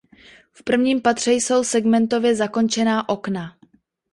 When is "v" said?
0.53-0.63